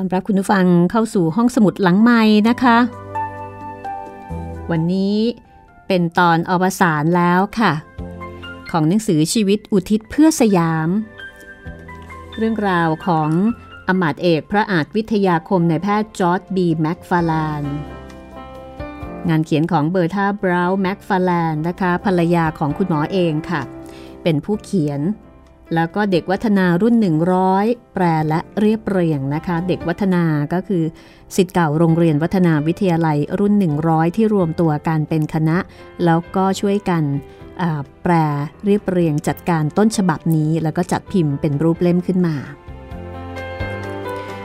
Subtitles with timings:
[0.00, 2.78] ต้อนรับคุณผู้ฟังเข้าสู่ห้องสมุดหลังไมค์นะคะ
[4.70, 5.16] วันนี้
[5.86, 7.72] เป็นตอนอวสานแล้วค่ะ
[8.70, 10.88] ของหนังสือชีวิตอุทิศเพื่อสยาม
[12.36, 13.30] เรื่องราวของ
[13.88, 16.56] อำมาตย์เอกพระอาจวิทยาคม นายแพทย์ George B.
[16.64, 17.62] McFarland
[19.28, 23.60] งานเขียนของ Bertha Brown McFarland นะคะภรรยาของคุณหมอเองค่ะ
[24.22, 25.00] เป็นผู้เขียน
[25.74, 26.94] แล้วก็เด็กวัฒนารุ่น
[27.44, 30.84] 100 แปลและเรียบเรียงนะคะ เด็กวัฒนาก็คือ
[31.36, 33.54] สิทธิ์เก่าโรงเรียนวัฒนาวิทยาลัยรุ่น
[33.86, 35.58] 100 ที่รวมตัวกันเป็นคณะ
[36.04, 37.04] แล้วก็ช่วยกัน
[38.02, 38.12] แปล
[38.64, 42.36] เรียบเรียงจัดการต้นฉบับนี้ แล้วก็จัดพิมพ์เป็นรูปเล่มขึ้นมา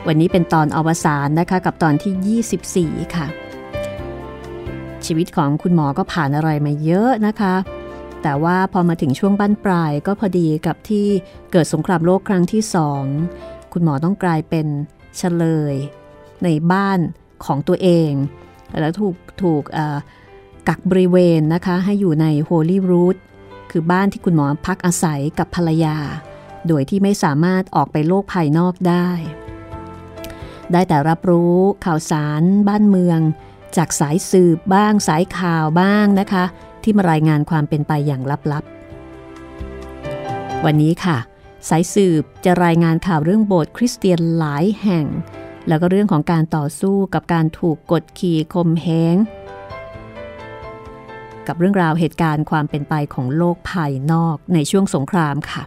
[0.07, 3.28] วันนี้เป็นตอนอวสานนะคะกับตอนที่ 24 ค่ะ
[5.06, 7.56] ชีวิตของคุณหมอก็ผ่านอะไรมาเยอะนะคะ
[8.27, 11.07] แต่ว่าพอมาถึงช่วงบั้นปลายก็พอดีกับที่
[11.51, 13.04] เกิดสงครามโลกครั้งที่สอง
[13.74, 14.68] คุณหมอต้องกลายเป็น
[15.18, 15.44] เฉล
[15.74, 15.75] ย
[16.44, 17.00] ในบ้าน
[17.45, 18.12] ของตัวเอง
[18.81, 19.63] แล้วถูกถูก
[20.68, 23.18] กักบริเวณนะคะ ให้อยู่ในโฮลี่รูท
[23.72, 25.98] คือบ้านที่คุณหมอพักอาศัยกับภรรยา
[26.68, 29.07] โดยที่ไม่สามารถออกไปโลกภายนอกได้
[30.71, 33.19] ได้แต่รับรู้ข่าวสารบ้านเมือง
[33.78, 36.45] จากสายสืบบ้างสายข่าวบ้างนะคะ
[36.85, 38.21] ที่มารายงานความเป็นไปอย่าง
[38.51, 41.17] ลับๆ วันนี้ค่ะ
[41.69, 45.05] สายสืบจะรายงานข่าวเรื่องโบสถ์คริสเตียนหลายแห่ง
[45.67, 49.15] แล้วก็เรื่องของการต่อสู้กับการถูกกดขี่ข่มเหง
[51.47, 55.63] กับเรื่องราวเหตุการณ์ความเป็นไปของโลกภายนอกในช่วงสงครามค่ะ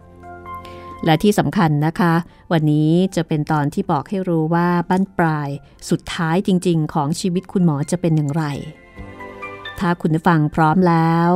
[1.05, 2.15] และที่สำคัญนะคะ
[2.53, 5.49] วันนี้จะเป็นตอนที่บอกให้รู้ว่าบั้นปลาย
[5.91, 8.45] สุดท้ายจริง ๆ ของชีวิตคุณหมอจะเป็นอย่างไร
[9.79, 11.31] ถ้าคุณฟังพร้อมแล้ว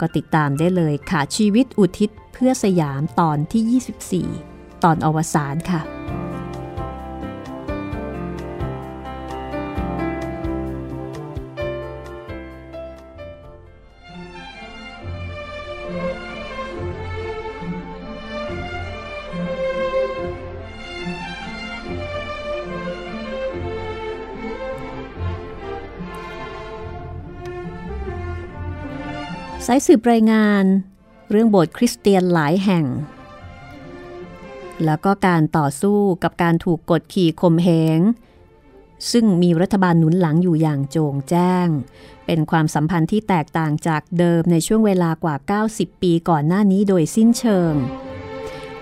[0.00, 5.80] ก็ติดตามได้เลยค่ะชีวิตอุทิศเพื่อสยามตอนที่ 24 ตอนอวสานค่ะ
[29.66, 30.64] สายสืบรายงาน
[31.30, 32.84] เรื่องโบสถ์คริสเตียนหลายแห่ง
[34.84, 37.68] แล้วก็การต่อสู้กับการถูกกดขี่ข่มเห
[37.98, 38.00] ง
[39.12, 41.68] ซึ่งมีรัฐบาลหนุนหลังอยู่อย่างโจ่งแจ้ง
[42.26, 45.36] เป็นความสัมพันธ์ที่แตกต่างจากเดิมในช่วงเวลากว่า
[45.70, 47.74] 90 ปีก่อนหน้านี้โดยสิ้นเชิง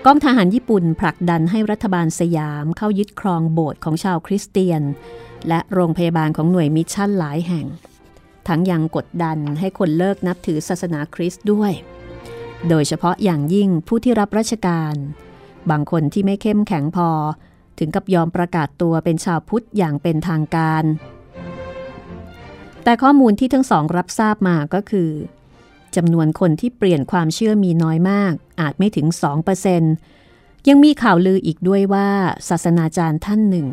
[0.05, 4.81] กองทหารญี่ปุ่นผลักดันให้รัฐบาลสยามเข้ายึดครองโบสถ์ของชาวคริสเตียน
[5.47, 7.67] และโรงพยาบาลของหน่วยมิชชั่นหลายแห่ง
[8.49, 11.71] ทั้งยังกดดันให้คนเลิกนับถือศาสนาคริสต์ด้วย
[12.69, 14.95] โดยเฉพาะอย่างยิ่งผู้ที่รับราชการ
[15.69, 17.09] บางคนที่ไม่เข้มแข็งพอ
[17.79, 20.83] ถึงกับยอมประกาศตัวเป็นชาวพุทธอย่างเป็นทางการ
[22.83, 25.09] แต่ข้อมูลที่ทั้งสองรับทราบมาก็คือ
[25.95, 29.07] จำนวนคนที่เปลี่ยนความเชื่อมีน้อยมาก อาจไม่ถึง
[29.87, 32.09] 2%ยังมีข่าวลืออีกด้วยว่า
[32.49, 33.67] ศาสนาจารย์ท่านหนึ่ง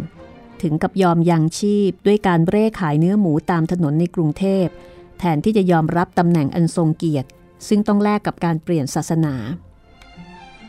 [0.62, 4.66] ถึงกับยอมยังชีพด้วยการเร่ขายเนื้อหมูตามถนนในกรุงเทพ
[5.18, 7.28] แทนที่จะยอมรับตำแหน่งอันทรงเกียรติ
[7.68, 9.34] ซึ่งต้องแลกกับการเปลี่ยนศาสนา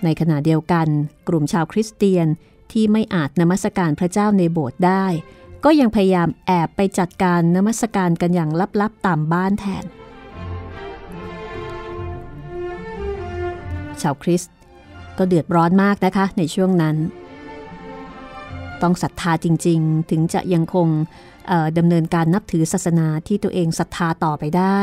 [0.04, 0.88] ในขณะเดียวกัน
[1.28, 2.28] กลุ่มชาวคริสเตียน
[2.72, 5.06] ที่ไม่อาจนมัสการพระเจ้าในโบสถ์ได้
[5.64, 8.50] ก็ยังพยายามแอบไปจัดการนมัสการกันอย่าง
[8.82, 9.86] ลับๆตามบ้านแทน
[14.02, 14.54] ชาวคริสต์
[15.18, 16.96] ก็เดือดร้อนมากนะคะในช่วงนั้น
[18.82, 20.88] ต้องศรัทธาจริง ๆ ถึงจะยังคง
[21.78, 24.82] ดำเนินการนับถือศาสนาที่ตัวเองศรัทธาต่อไปได้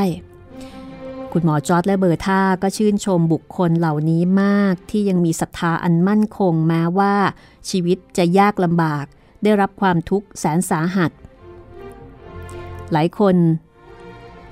[1.32, 7.14] คุณหมอจอร์ดและเบอร์ท่าก็ชื่นชมบุคคลเหล่านี้มากที่ยังมีศรัทธาอันมั่นคงแม้ว่า
[7.70, 9.04] ชีวิตจะยากลำบาก
[9.42, 11.10] ได้รับความทุกข์แสนสาหัส
[12.92, 13.36] หลายคน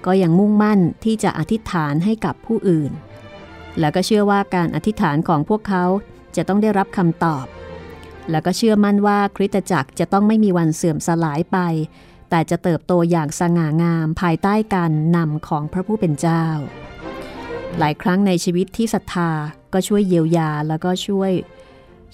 [0.07, 2.93] ก็ยังมุ่งมั่นที่จะอธิษฐานให้กับผู้อื่น
[3.81, 5.85] แล้วก็เชื่อว่าการอธิษฐานของพวกเขา
[6.37, 7.47] จะต้องได้รับคำตอบ
[8.31, 11.59] แล้วก็เชื่อมั่นว่าคริสตจักรจะต้องไม่มีวันเสื่อมสลายไป
[12.31, 16.45] แต่จะเติบโตอย่างสง่างามภายใต้การนำของพระผู้เป็นเจ้า
[17.79, 19.31] หลายครั้งในชีวิตที่ศรัทธา
[19.73, 21.33] ก็ช่วยเยียวยาแล้วก็ช่วย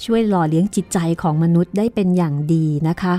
[0.05, 3.15] ช่วยหล่อเลี้ยงจิตใจของมนุษย์ได้เป็นอย่างดีนะคะ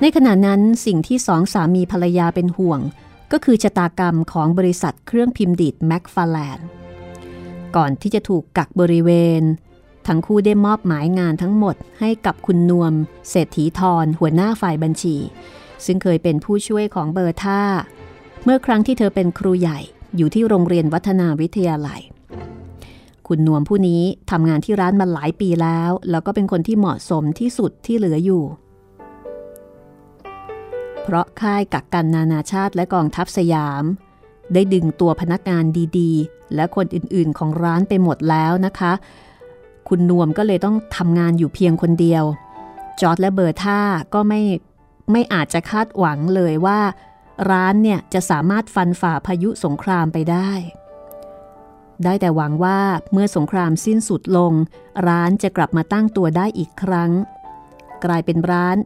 [0.00, 2.80] ในขณะนั้นสิ่งที่สองสามีภรรยาเป็นห่วง
[3.32, 6.66] ก็คือชะตากรรมของบริษัทเครื่องพิมพ์ดีดแม็กฟาแลนด์
[7.76, 9.42] ก่อนที่จะถูกกักบริเวณ
[10.08, 12.92] ทั้งคู่ได้มอบหมายงานทั้งหมดให้กับคุณนวม
[13.30, 15.16] เศรษฐีทรหัวหน้าฝ่ายบัญชี
[15.84, 17.62] ซึ่งเคยเป็นผู้ช่วยของเบอร์ท่า
[18.44, 19.78] เมื่อครั้งที่เธอเป็นครูใหญ่
[20.16, 22.00] อยู่ที่โรงเรียนวัฒนาวิทยาลัย
[23.26, 28.44] คุณนวมผู้นี้ทำงานที่ร้านมาหลายปีแล้ว แล้วก็เป็นคนที่เหมาะสมที่สุดที่เหลืออยู่
[31.02, 33.84] เพราะค่ายกักกันนานาชาติและกองทัพสยาม
[34.54, 35.64] ได้ดึงตัวพนักงาน
[35.98, 38.92] ดีๆ และคนอื่นๆของร้านไปหมดแล้วนะคะ
[39.88, 42.24] คุณนวมก็เลยต้องทำงานอยู่เพียงคนเดียว
[43.00, 43.80] จอร์ดและเบอร์ท่า
[44.14, 44.40] ก็ไม่
[45.12, 46.80] ไม่อาจจะคาดหวังเลยว่า
[47.50, 50.50] ร้านเนี่ยจะสามารถฟันฝ่าพายุสงครามไปได้
[52.04, 52.80] ได้แต่หวังว่า
[53.12, 54.52] เมื่อสงครามสิ้นสุดลง
[55.08, 57.10] ร้านจะกลับมาตั้งตัวได้อีกครั้ง
[58.04, 58.76] กลายเป็นร้าน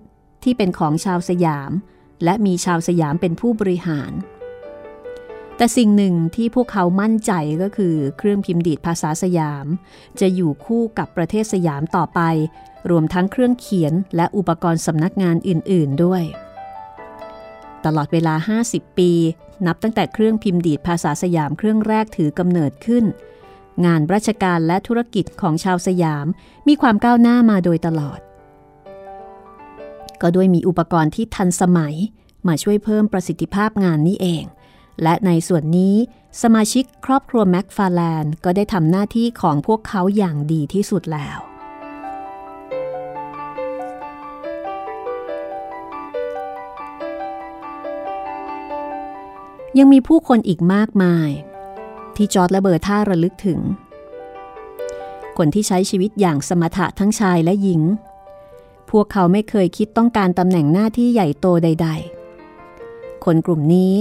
[0.42, 1.70] ที่เป็นของชาวสยาม
[2.24, 4.12] และมีชาวสยามเป็นผู้บริหาร
[5.62, 9.66] แต่สิ่งหนึ่งที่พวกเขามั่นใจก็คือเครื่องพิมพ์ดีดภาษาสยาม
[10.20, 12.20] จะอยู่คู่กับประเทศสยามต่อไป
[12.90, 16.22] รวมทั้งเครื่องเขียนและอุปกรณ์สำนักงานอื่น ๆ ด้วย
[17.84, 19.10] ตลอดเวลา 50 ปี
[19.66, 23.04] นับตั้งแต่เครื่องพิมพ์ดีดภาษาสยามเครื่องแรกถือกำเนิดขึ้น
[23.86, 26.26] งานราชการและธุรกิจของชาวสยาม
[26.68, 28.20] มีความก้าวหน้ามาโดยตลอด
[30.20, 31.94] ก็ด้วยมีอุปกรณ์ที่ทันสมัย
[32.48, 34.46] มาช่วยเพิ่มประสิทธิภาพงานนี้เอง
[35.02, 35.94] และในส่วนนี้
[36.42, 41.38] สมาชิกครอบครัวแม็กฟาแลนด์ก็ได้ทำหน้าที่ของพวกเขาอย่างดีที่สุดแล้ว
[49.78, 51.30] ยังมีผู้คนอีกมากมาย
[52.16, 53.60] ที่จอร์ดและเบอร์ท่าระลึกถึง
[55.38, 57.82] คนที่ใช้ชีวิตอย่างสมถะทั้งชายและหญิง
[58.90, 61.88] พวกเขาไม่เคยคิดต้องการตำแหน่งหน้าที่ใหญ่โตใด
[62.56, 63.92] ๆ คนกลุ่มนี้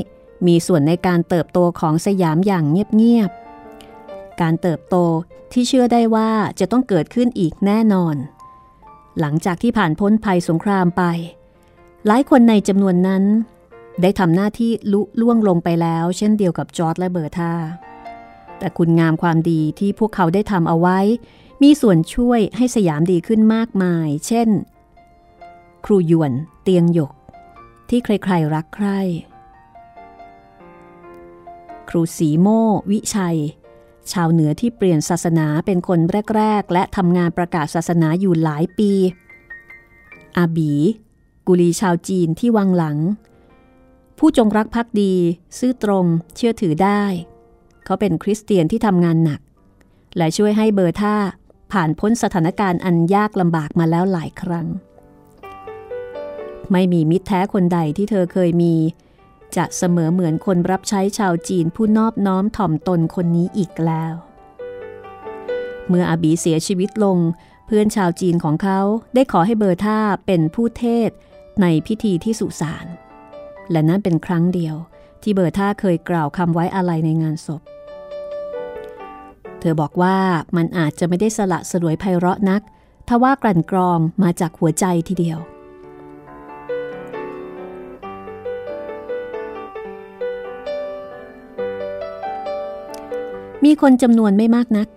[0.48, 4.96] มีส่วนในการเติบโตของสยามอย่างเงียบๆ การเติบโต
[5.52, 6.30] ที่เชื่อได้ว่า
[6.60, 8.16] จะต้องเกิดขึ้นอีกแน่นอน
[9.20, 11.04] หลังจากที่ผ่านพ้นภัยสงครามไป
[12.08, 13.24] หลายคนในจำนวนนั้น
[14.02, 17.54] ได้ทำหน้าที่ลุล่วงลงไปแล้ว เช่นเดียวกับจอร์ดและเบอร์ธา
[18.60, 21.00] แต่คุณงามความดีที่พวกเขาได้ทำเอาไว้
[21.64, 24.50] มีส่วนช่วยให้สยามดีขึ้นมากมาย เช่น
[25.86, 26.34] ครูหยวน
[26.64, 27.12] เตียงหยก
[27.90, 29.00] ที่ใครๆรักใคร่
[31.94, 33.38] ครูสีโม่วิชัย
[34.12, 36.00] ชาวเหนือที่เปลี่ยนศาสนาเป็นคน
[36.36, 38.92] แรก ๆ และทำงานประกาศศาสนาอยู่หลายปี
[40.38, 40.74] อาบี
[41.48, 42.98] กุลีชาวจีนที่วังหลัง
[44.18, 45.14] ผู้จงรักภักดี
[45.60, 46.06] ซื่อตรง
[46.36, 47.04] เชื่อถือได้
[47.86, 49.42] เขาเป็นคริสเตียนที่ทำงานหนัก
[50.18, 51.16] และช่วยให้เบอร์ท่า
[51.72, 54.68] ผ่านพ้นสถานการณ์อันยากลำบากมาแล้วหลายครั้ง
[56.72, 58.76] ไม่มีมิตรแท้คนใดที่เธอเคยมี
[59.58, 64.14] จะเสมอเหมือนคนรับใช้ชาวจีนผู้นอบน้อมถ่อมตนคนนี้อีกแล้ว
[65.88, 67.18] เมื่ออาบีเสียชีวิตลง
[67.68, 68.80] เพื่อนชาวจีนของเขา
[69.14, 71.10] ได้ขอให้เบอร์ท่าเป็นผู้เทศ
[71.62, 72.86] ในพิธีที่สุสาน
[73.72, 74.76] และนั่นเป็นครั้งเดียว
[75.22, 77.62] ที่เบอร์ท่าเคยกล่าวคำไว้อะไรในงานศพ
[79.60, 80.18] เธอบอกว่า
[80.56, 82.62] มันอาจจะไม่ได้สละสลวยไพเราะนัก
[83.08, 85.40] ทว่ากลั่นกรองมาจากหัวใจทีเดียว
[93.66, 94.88] มีคนจำนวนไม่มากนัก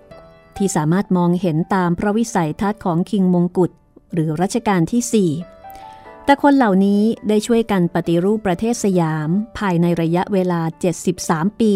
[0.57, 3.71] ที่สามารถมองเห็นตามพระวิสัยทัศน์ของคิงมงกุฎ
[4.13, 5.31] หรือรัชกาลที่
[5.71, 9.29] 4 แต่คนเหล่านี้ได้ช่วยกันปฏิรูปประเทศสยาม
[9.59, 10.61] ภายในระยะเวลา
[11.11, 11.73] 73 ปี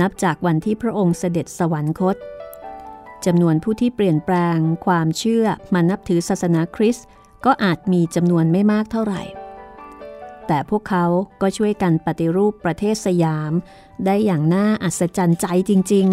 [0.00, 2.16] นับจากวันที่พระองค์เสด็จสวรรคต
[3.26, 5.44] จำนวนผู้ที่เปลี่ยนแปลงความเชื่อ
[5.74, 7.06] มานับถือศาสนาคริสต์
[7.44, 9.22] ก็อาจมีจำนวนไม่มากเท่าไหร่
[10.46, 11.04] แต่พวกเขา
[11.42, 13.52] ก็ช่วยกันปฏิรูปประเทศสยาม
[14.06, 16.06] ได้อย่างน่าอัศจรรย์ใจจริง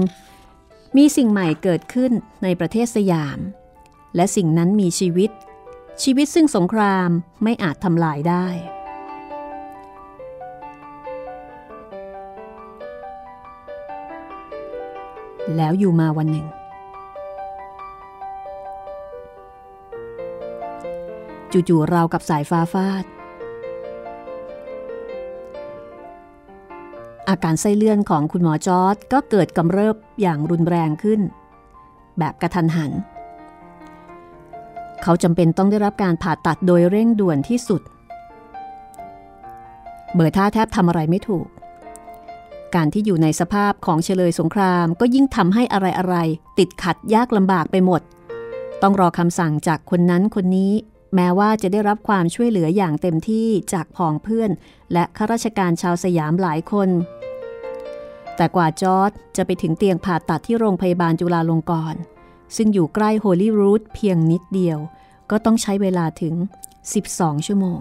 [0.46, 2.12] ๆ มีสิ่งใหม่เกิดขึ้น
[2.44, 3.40] ในประเทศสยาม
[4.16, 5.30] และสิ่งนั้นมีชีวิต
[6.04, 7.10] ชีวิตซึ่งสงคราม
[7.44, 8.48] ไม่อาจทำลายได้
[15.56, 16.48] แล้วอยู่มาวันหนึ่ง
[21.52, 23.06] จู่ๆเรากับสายฟ้าฟาด
[27.38, 31.22] อาการไส้เลื่อนของคุณหมอจอร์ดก็เกิดกำเริบอย่างรุนแรงขึ้น
[32.20, 32.92] แบบกระทันหัน
[35.04, 37.82] เขาจำเป็นต้องได้รับการผ่าตัดโดยเร่งด่วนที่สุด
[40.14, 41.48] เบอร์ท่าแทบทำอะไรไม่ถูก
[42.76, 48.02] การที่อยู่ในสภาพของเฉลยสงครามก็ยิ่งทำให้อะไรๆติดขัดยากลำบากไปหมด
[48.82, 50.74] ต้องรอคำสั่งจากคนนั้นคนนี้
[51.16, 54.52] แม้ว่าจะได้รับความช่วยเหลืออย่างเต็มที่จากผองเพื่อน
[54.94, 56.90] และข้าราชการชาวสยามหลายคน
[58.38, 62.00] แต่กว่าจอร์ดจะไปถึงเตียงผ่าตัดที่โรงพยาบาลจุฬาลงกรณ์
[62.56, 64.80] ซึ่งอยู่ใกล้โฮลี่รูทเพียงนิดเดียว
[65.32, 66.36] ก็ต้องใช้เวลาถึง
[66.90, 67.80] 12 ชั่วโมง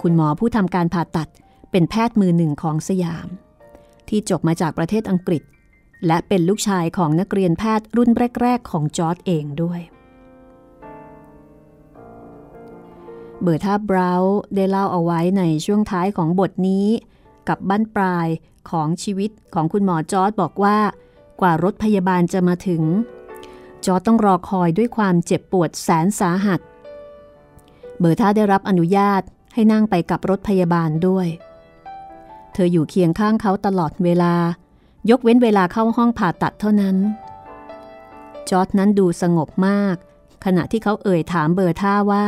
[0.00, 1.28] คุณหมอผู้ทำการผ่าตัด
[1.70, 3.28] เป็นแพทย์มือหนึ่งของสยาม
[4.08, 5.42] ที่จบมาจากประเทศอังกฤษ
[6.06, 9.80] และเป็นลูกชายของนักเรียนแพทย์รุ่นแรก ๆ ของจอร์ดเองด้วย
[13.42, 16.86] เบอร์ท่าบราวน์ได้เล่าเอาไว้ในช่วงท้ายของบทนี้
[17.48, 18.28] กับบั้นปลาย
[18.70, 20.78] ของชีวิตของคุณหมอจอร์ดบอกว่า
[21.40, 22.82] กว่ารถพยาบาลจะมาถึง
[23.84, 26.60] จอร์ดต้องรอคอยด้วยความเจ็บปวดแสนสาหัส
[27.98, 29.22] เบอร์ท่าได้รับอนุญาต
[29.54, 31.26] ให้นั่งไปกับรถพยาบาลด้วย
[32.52, 34.34] เธออยู่เคียงข้างเขาตลอดเวลา
[35.10, 36.96] ยกเว้นเวลาเข้าห้องผ่าตัดเท่านั้น
[38.50, 39.96] จอร์ดนั้นดูสงบมาก
[40.44, 42.26] ขณะที่เขาเอ่ยถามเบอร์ท่าว่า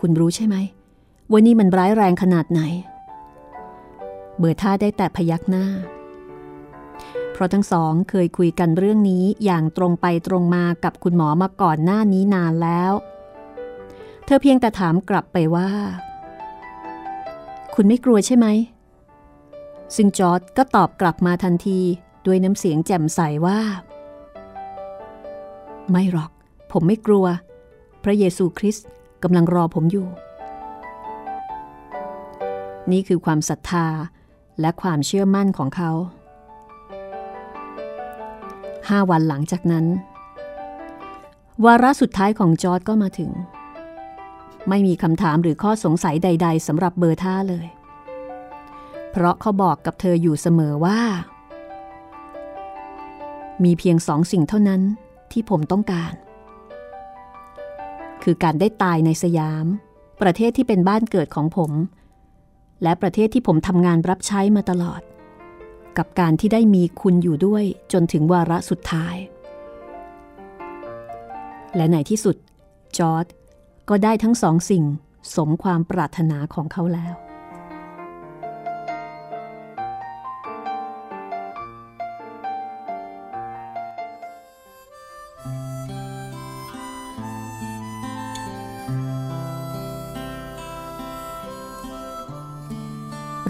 [0.00, 0.56] คุณรู้ใช่ไหม
[1.30, 2.60] ว่านี่มันร้ายแรงขนาดไหน
[4.38, 5.66] เบอร์ท่าได้แต่พยักหน้า
[7.32, 12.92] เพราะทั้งสองเคยคุยกันเรื่องนี้อย่างตรงไปตรงมากับคุณหมอมาก่อนหน้านี้นานแล้ว
[14.24, 15.68] เธอเพียงแต่ถามกลับไปว่า
[17.74, 18.46] คุณไม่กลัวใช่ไหม
[19.96, 21.80] ซึ่งจอร์ดก็ตอบกลับมาทันที
[22.26, 23.60] ด้วยน้ำเสียงแจ่มใสว่า
[25.90, 26.30] ไม่หรอก
[26.72, 27.26] ผมไม่กลัว
[28.04, 28.88] พระเยซูคริสต์
[29.22, 30.08] กำลังรอผมอยู่
[32.92, 33.86] นี่คือความศรัทธา
[34.60, 35.90] และความเชื่อมั่นของเขา
[38.88, 39.86] ห้าวันหลังจากนั้น
[41.64, 43.30] วาระสุดท้ายของจอร์ดก็มาถึง
[44.68, 47.66] ไม่มีคำถามหรือข้อสงสัยใด ๆสำหรับเบอร์ท่าเลย
[49.10, 51.00] เพราะเขาบอกกับเธออยู่เสมอว่า
[53.64, 54.82] มีเพียงสองสิ่งเท่านั้น
[55.32, 56.12] ที่ผมต้องการ
[58.30, 59.66] คือการได้ตายในสยาม
[60.22, 61.72] ประเทศที่เป็นบ้านเกิดของผม
[62.82, 65.00] และประเทศที่ผมทำงานรับใช้มาตลอด
[65.98, 69.16] กับการที่ได้มีคุณอยู่ด้วยจนถึงวาระสุดท้าย
[71.76, 72.36] และในที่สุด
[72.98, 73.26] จอร์ด
[73.88, 74.84] ก็ได้ทั้งสองสิ่ง
[75.36, 77.14] สมความปรารถนาของเขาแล้ว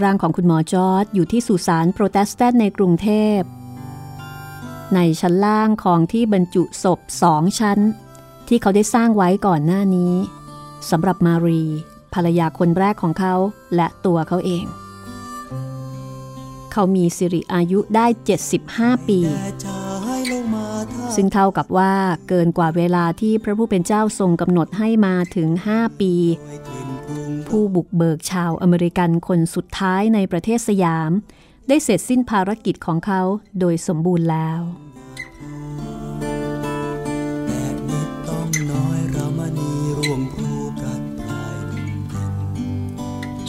[0.03, 3.39] ร่างของคุณหมอจอร์ดอยู่ที่สุสานโปรเตสแตนต์ในกรุงเทพ
[4.95, 7.79] ในชั้นล่างของที่บรรจุศพสองชั้น
[8.47, 10.13] ที่เขาได้สร้างไว้ก่อนหน้านี้
[10.89, 11.63] สำหรับมารี
[12.13, 13.35] ภรรยาคนแรกของเขา
[13.75, 14.65] และตัวเขาเอง
[16.71, 18.05] เขามีสิริอายุได้
[18.57, 19.19] 75 ปี
[21.15, 21.93] ซึ่งเท่ากับว่า
[22.27, 26.13] เกินกว่าเวลาที่พระผู้เป็นเจ้าทรงกำหนดให้มาถึง 5 ปี
[27.49, 31.11] ผู้บุกเบิกชาวอเมริกันคนสุดท้ายในประเทศสยาม
[31.67, 33.21] ได้เสร็จสิ้นภารกิจของเขา
[33.59, 34.61] โดยสมบูรณ์แล้ว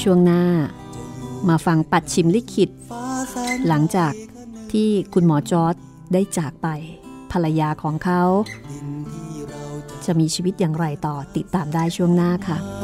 [0.02, 0.44] ช่วงหน้า
[1.48, 2.70] มาฟังปัจฉิมลิขิต
[3.68, 4.12] หลังจาก
[4.72, 5.74] ที่คุณหมอจอร์ด
[6.12, 6.68] ได้จากไป
[7.32, 8.22] ภรรยาของเขา
[10.04, 12.79] จะมีชีวิตอย่างไรต่อติดตามได้ช่วงหน้าค่ะ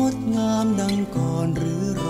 [0.00, 2.02] งดงามดังก่อนหรือร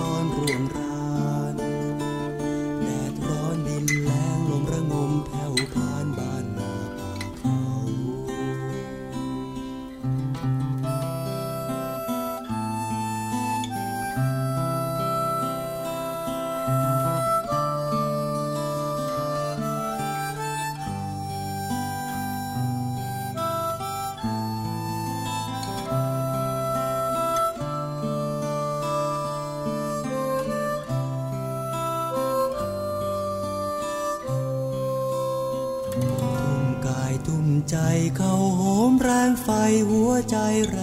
[39.53, 39.59] ไฟ
[39.89, 40.37] หัวใจ
[40.69, 40.79] แร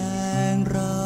[0.53, 0.97] งเรา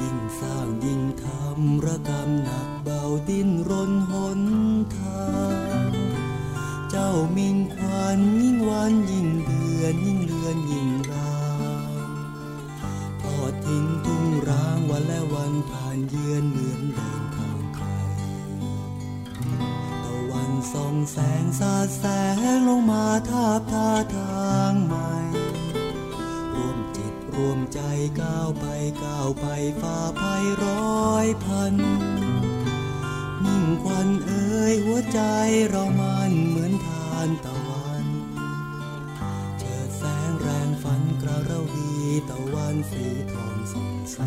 [0.00, 4.40] ยิ่งสร้างยิ่งทำระกำหนักเบาดิ้นรนหน
[4.96, 5.28] ทา
[5.88, 5.90] ง
[6.90, 11.40] เจ้ามิ่งควันยิ่งวันยิ่งเดือนยิ่งเลือนยิ่งรา
[12.08, 12.10] ง
[13.22, 17.86] ทอดทิ้งทุ่งร้างวันและวันผ่านเยือนเหมือนเดินทางไกล
[20.04, 22.19] ตะวันส่องแสงสาดแสง
[35.12, 35.20] ใจ
[35.70, 38.06] เรามันเหมือนทานตะวัน
[39.58, 41.90] เจิดแสงแรงฝันกระระวี
[42.30, 44.18] ตะวันสีทองสองใส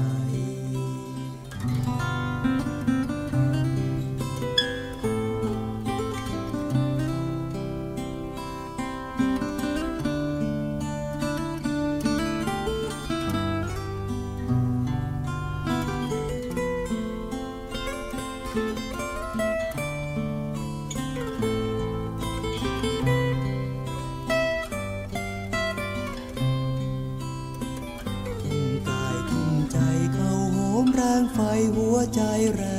[32.15, 32.21] ใจ
[32.55, 32.72] แร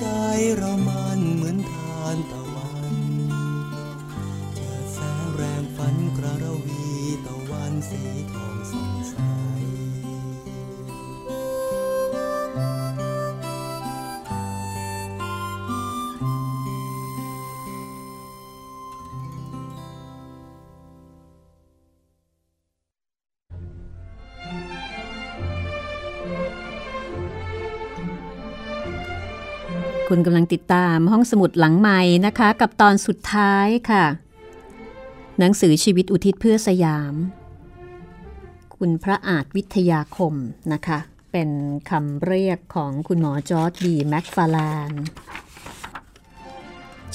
[0.00, 0.06] ใจ
[0.56, 1.07] เรามัน
[30.08, 34.04] คุณกำลังติดตามห้องสมุดหลังไมค์นะคะ กับตอนสุดท้ายค่ะ
[35.38, 37.14] หนังสือชีวิตอุทิศเพื่อสยาม
[38.76, 40.34] คุณพระอาจวิทยาคม
[40.72, 40.98] นะคะ
[41.32, 41.50] เป็น
[41.90, 43.86] คำเรียกของคุณหมอ George B.
[43.92, 44.92] McFarland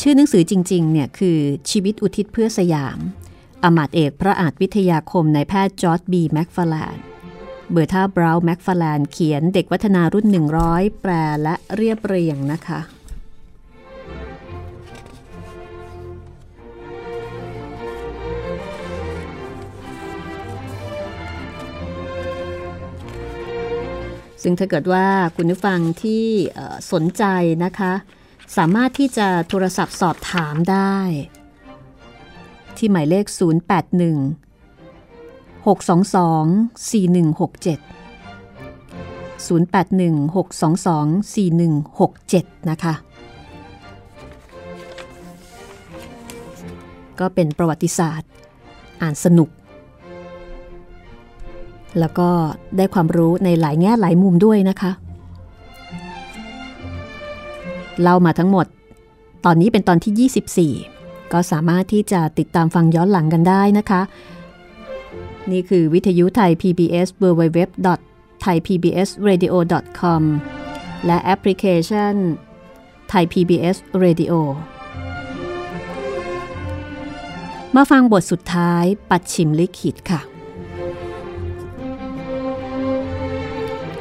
[0.02, 1.40] ชื่อหนังสือจริงๆเนี่ยคือ
[1.72, 3.00] ชีวิตอุทิศเพื่อสยาม
[3.64, 6.14] อำมาตย์เอกพระอาจวิทยาคมนายแพทย์ George B.
[6.20, 7.13] McFarland
[7.72, 10.28] Bertha Brown McFarland เขียนเด็กวัฒนารุ่น
[10.64, 11.12] 100 แปล
[11.44, 12.80] และเรียบเรียงนะคะ
[24.44, 26.26] ซึ่งถ้าเกิดว่าคุณผู้ฟังที่
[26.92, 27.24] สนใจ
[27.64, 27.94] นะคะ
[28.58, 30.98] สามารถที่จะโทรศัพท์สอบถามได้
[32.78, 34.53] ที่หมายเลข 081
[35.66, 35.70] 622
[36.90, 37.80] 4167
[39.48, 42.94] 081 622 4167 นะคะ
[47.20, 48.30] ก็เป็นประวัติศาสตร์
[49.02, 49.50] อ่านสนุก
[52.00, 52.30] แล้วก็
[52.78, 54.92] ได้ความรู้ในหลายแง่หลายมุมด้วยนะคะ
[58.02, 58.66] เล่ามาทั้งหมด
[59.46, 64.02] ตอนนี้เป็นตอนที่ 24 ก็สามารถที่จะติดตามฟังย้อนหลังกันได้นะคะ
[65.52, 67.60] นี่คือวิทยุไทย PBS www
[68.44, 70.22] thaipbsradio.com
[71.06, 72.14] และแอปพลิเคชัน
[73.12, 74.34] Thai PBS Radio
[77.76, 80.22] มาฟังบทสุดท้ายปัดชิมลิขิตค่ะ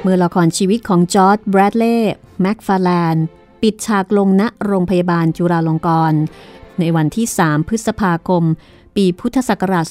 [0.00, 1.98] เมื่อละครชีวิตของจอร์ดแบรดเล่
[2.40, 3.14] แม็กฟาแลน
[3.62, 6.20] ปิดฉากลงณโรงพยาบาลจุฬาลงกรณ์
[6.80, 8.44] ในวันที่ 3 พฤษภาคม
[8.96, 9.86] ปีพุทธศักราช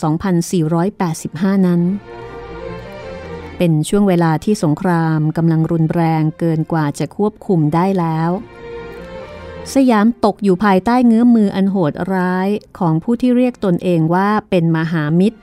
[1.01, 1.81] 2485 นั้น
[3.57, 8.29] เป็นช่วงเวลาที่สงครามกำลังรุนแรงเกินกว่าจะควบคุมได้แล้ว
[9.73, 12.47] สยามตกอยู่ภายใต้เงื้อมมืออันโหดร้าย
[12.79, 15.39] ของผู้ที่เรียกตนเองว่าเป็นมหามิตร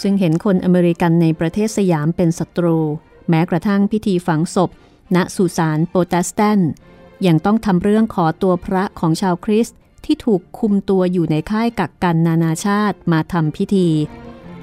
[0.00, 2.78] ซึ่งเห็นคนอเมริกันในประเทศสยามเป็นศัตรู
[3.28, 4.70] แม้กระทั่งพิธีฝังศพ
[5.14, 6.70] ณสุสานโปรเตสแตนต์
[7.26, 13.88] ยังต้องทำเรื่องขอตัวพระของชาวคริสต์ ที่ถูกคุมตัวอยู่ในค่ายกักกันนานาชาติมาทำพิธี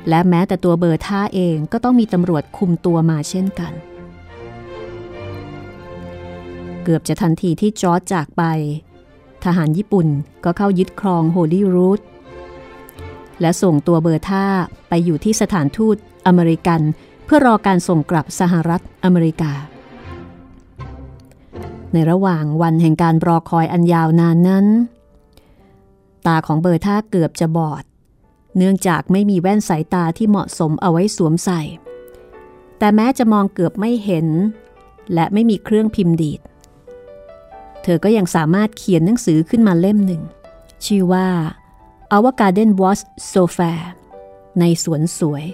[0.09, 3.73] และแม้แต่ตัวเบอร์ท่าเองก็ต้องมีตำรวจคุมตัวมาเช่นกัน
[6.83, 8.43] เกือบจะทันทีที่จอร์จจากไป
[9.43, 10.07] ทหารญี่ปุ่น
[10.43, 12.01] ก็เข้ายึดครองโฮลี่รูท
[13.41, 14.45] และส่งตัวเบอร์ท่า
[14.89, 16.81] ไปอยู่ที่สถานทูตอเมริกัน
[17.25, 19.51] เพื่อรอการส่งกลับสหรัฐอเมริกา
[21.93, 24.65] ในระหว่างวันแห่งการรอคอยอันยาวนานนั้น
[26.27, 27.83] ตาของเบอร์ท่าเกือบจะบอด
[28.57, 31.61] เนื่องจากไม่มีแว่นสายตาที่เหมาะสมเอาไว้สวมใส่
[32.77, 34.27] แต่แม้จะมองเกือบไม่เห็น
[35.13, 36.41] และไม่มีเครื่องพิมพ์ดีด
[37.83, 40.21] เธอก็ยังสามารถเขียนหนังสือขึ้นมาเล่มหนึ่ง
[40.85, 41.27] ชื่อว่า
[42.15, 42.99] Our Garden Was
[43.31, 43.83] So Fair
[44.59, 45.45] ในสวนสวย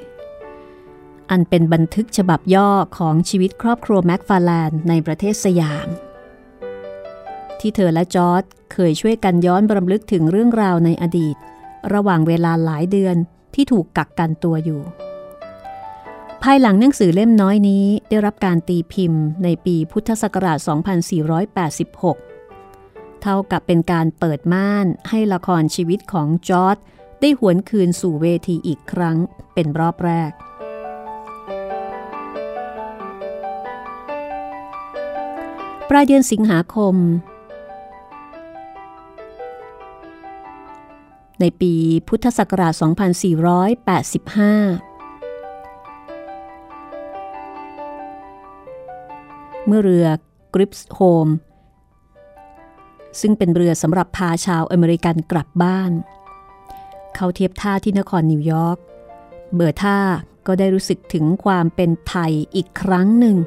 [1.30, 5.88] อันเป็นบันทึกฉบับย่อของชีวิตครอบครัวแม็กฟาแลนในประเทศสยาม
[7.62, 8.43] ที่เธอและจอร์ด
[8.74, 11.36] เคยช่วยกันย้อนบรำลึกถึงเรื่องราวในอดีต
[11.93, 13.15] ระหว่างเวลาหลายเดือน
[13.56, 14.82] ที่ถูกกักกันตัวอยู่
[16.43, 20.58] ภายหลังหนังสือเล่มน้อยนี้ได้รับการตีพิมพ์ในปีพุทธศักราช
[22.36, 26.78] 2486 เท่ากับเป็นการเปิดม่านให้ละครชีวิตของจอร์ด
[27.22, 29.17] ได้หวนคืนสู่เวทีอีกครั้ง
[29.54, 30.32] เป็นรอบแรก
[35.89, 36.95] ปลายเดือนสิงหาคม
[41.39, 41.73] ในปี
[42.08, 42.84] พุทธศักราช 2485
[49.65, 50.08] เมื่อเรือ
[50.54, 51.28] กริปส์โฮม
[53.21, 55.91] ซึ่งเป็นเรือสำหรับพาชาวอเมริกันกลับบ้าน
[57.15, 58.78] เข้าเทียบท่าที่นครนิวยอร์ก
[59.56, 60.00] Bertha
[60.47, 63.38] ก็ได้รู้สึกถึงความเป็นไทอีกครั้งหนึ่ง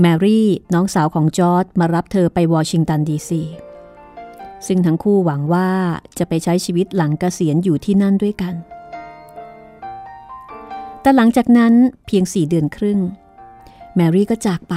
[0.00, 3.42] Mary น้องสาวของจอร์ดมารับเธอไปวอชิงตันดีซี
[4.66, 5.68] ซึ่งทั้งคู่หวังว่า
[6.18, 8.54] จะไปใช้ชีวิตหลังเกษียณอยู่ที่นั่นด้วยกัน
[11.00, 11.72] แต่หลังจากนั้น
[12.06, 13.00] เพียงสี่เดือนครึ่ง
[13.96, 14.74] Mary ก็จากไป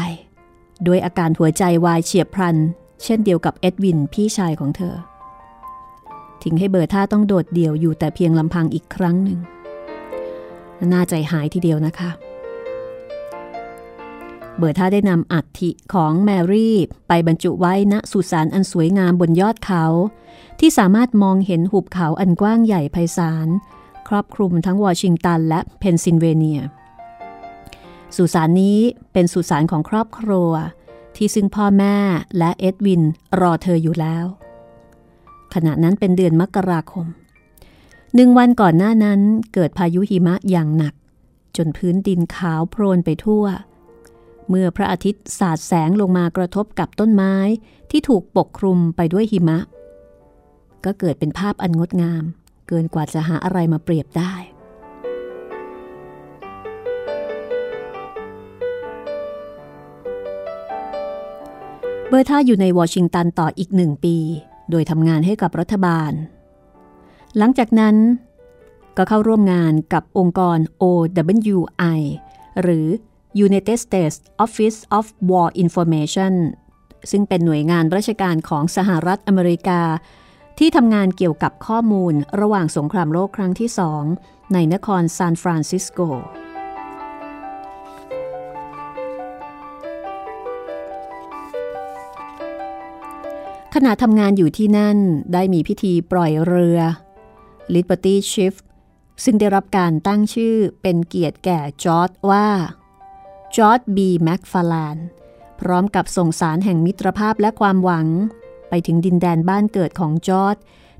[0.83, 2.57] โดยอาการหัวใจวายเฉียบพลัน
[3.03, 4.95] เช่นเดียวกับเอ็ดวินพี่ชายของเธอ
[6.43, 9.39] ทิ้งให้เบอร์ท่าต้องโดดเดี่ยวอยู่แต่เพียงลำพังอีกครั้งหนึ่ง
[10.93, 12.09] น่าใจหายทีเดียวนะคะ
[14.59, 19.85] เบอร์ท่าได้นำอัฐิของแมรี่ ไปบรรจุไว้ณสุสานอันสวยงามบนยอดเขา
[20.59, 23.47] ที่สามารถมองเห็นหุบเขาอันกว้างใหญ่ไพศาล
[24.07, 26.61] ครอบคลุมทั้งวอชิงตันและเพนซิลเวเนีย
[28.15, 28.79] สุสานนี้
[29.13, 30.51] เป็นสุสานของครอบครัว
[31.15, 31.95] ที่ซึ่งพ่อแม่
[32.37, 33.03] และเอ็ดวิน
[33.39, 34.25] รอเธออยู่แล้ว
[35.53, 37.07] ขณะนั้นเป็นเดือนมกราคม
[38.15, 39.19] หนึ่งวันก่อนหน้านั้น
[39.53, 40.93] เกิดพายุหิมะอย่างหนัก
[41.57, 43.45] จนพื้นดินขาวโพลนไปทั่ว
[44.49, 47.35] เมื่อพระอาทิตย์สาดแสงลงมากระทบกับต้นไม้
[47.91, 49.59] ที่ถูกปกคลุมไปด้วยหิมะ
[50.85, 52.23] ก็เกิดเป็นภาพอันงดงาม
[52.67, 54.33] เกินกว่าจะหาอะไรมาเปรียบได้
[62.07, 64.17] เบอร์ท่าอยู่ในวอชิงตันต่ออีกหนึ่งปี
[64.71, 66.11] โดยทำงานให้กับรัฐบาล
[67.37, 67.95] หลังจากนั้น
[68.97, 71.99] ก็เข้าร่วมงานกับองค์กร OWI
[72.61, 72.87] หรือ
[73.45, 76.33] United States Office of War Information
[77.11, 79.81] ซึ่งเป็นหน่วยงานราชการของสหรัฐอเมริกา
[80.59, 84.03] ที่ทำงานเกี่ยวกับข้อมูลระหว่างสงครามโลกครั้งที่สอง
[84.53, 85.99] ในนครซานฟรานซิสโก
[93.75, 94.97] ขณะทำงานอยู่ที่นั่น
[95.33, 96.79] ได้มีพิธีปล่อยเรือ
[97.75, 98.53] Liberty Ship
[99.23, 102.47] ซึ่งได้รับการตั้งชื่อเป็นเกียรติแก่จอร์จว่า
[103.55, 104.97] จอร์จบีแม็กฟาแลนด์
[105.59, 108.07] พร้อมกับส่งสารแห่งมิตรภาพและความหวัง
[108.69, 110.57] ไปถึงดินแดนบ้านเกิดของจอร์จ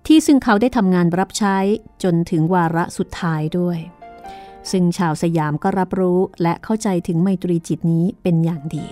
[0.07, 1.57] ที่ซึ่งเขาได้ทำงานรับใช้
[2.03, 3.77] จนถึงวาระสุดท้ายด้วย
[4.71, 8.85] ซึ่งชาวสยามก็รับรู้และเข้าใจถึงไมตรีจิตนี้เป็นอย่างดี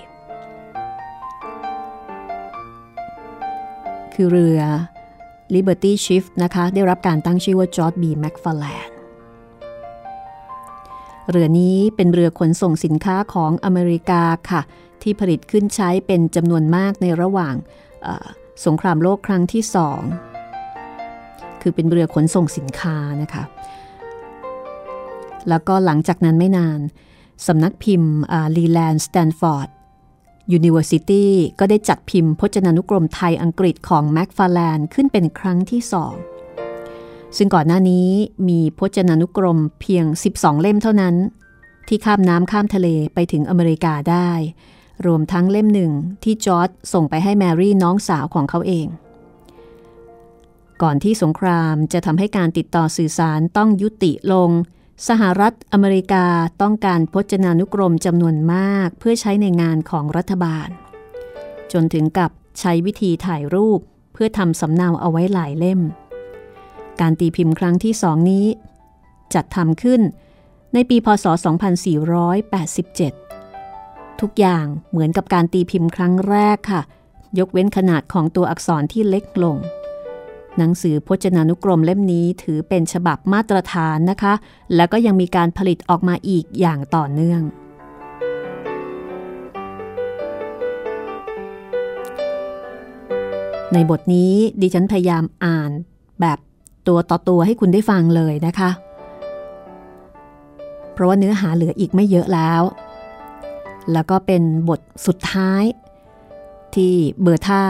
[4.14, 4.62] คือเรือ
[5.54, 8.88] Liberty Ship นะคะ ได้รับการตั้งชื่อว่าจอร์จบีแม็กฟาแลนด์
[11.30, 14.62] เรือนี้เป็นเรือขนส่งสินค้าของอเมริกาค่ะ
[15.02, 17.56] ที่ผลิตขึ้นใช้เป็นจำนวนมากในระหว่าง
[18.66, 20.02] สงครามโลกครั้งที่สอง
[21.62, 23.44] คือเป็นเรือขนส่งสินค้านะคะ
[25.50, 26.80] แล้วก็หลังจากนั้นไม่นาน
[27.48, 28.14] สำนักพิมพ์
[28.58, 29.70] ลีแลนด์สแตนฟอร์ด
[30.58, 31.26] University
[31.60, 36.14] ก็ได้จัดพิมพ์พจนานุกรมไทยอังกฤษของแม็กฟาแลนขึ้นเป็นครั้งที่สอง
[37.38, 38.10] ซึ่งก่อนหน้านี้
[38.50, 41.16] มีพจนานุกรมเพียง 12 เล่มเท่านั้น
[41.88, 44.32] ที่ข้ามน้ำข้ามทะเลไปถึงอเมริกาได้
[45.06, 45.92] รวมทั้งเล่มหนึ่ง
[46.24, 48.88] ที่จอร์ดส่งไปให้แมรี่น้องสาวของเขาเอง
[50.82, 54.50] ก่อนที่สงครามจะทำให้การติดต่อสื่อสารต้องยุติลง
[55.08, 56.26] สหรัฐอเมริกา
[56.62, 60.70] ต้องการพจนานุกรมจำนวนมากเพื่อใช้ในงานของรัฐบาล
[61.74, 63.80] จนถึงกับใช้วิธีถ่ายรูป
[64.14, 65.82] เพื่อทำสำเนาเอาไว้หลายเล่ม
[67.02, 68.46] การตีพิมพ์ครั้งที่สองนี้
[69.34, 70.02] จัดทำขึ้น
[70.74, 71.26] ในปีพศ
[73.34, 76.82] 2487 ทุกอย่างเหมือนกับการตีพิมพ์ครั้งแรกค่ะ
[77.40, 79.58] ยกเว้นขนาดของตัวอักษรที่เล็กลง
[80.58, 84.34] หนังสือพจนานุกรมเล่มนี้ถือเป็นฉบับมาตรฐานนะคะ
[84.76, 87.42] แล้วก็ยังมีการผลิตออกมาอีกอย่างต่อเนื่อง
[93.74, 95.72] ในบทนี้ดิฉันพยายามอ่าน
[96.22, 96.40] แบบ
[96.88, 98.70] ตัวต่อตัวให้คุณได้ฟังเลยนะคะ
[100.94, 102.62] เพราะว่าเนื้อหาเหลืออีกไม่เยอะแล้ว
[103.94, 105.64] แล้วก็เป็นบทสุดท้าย
[106.76, 107.64] ที่เบอร์ท่า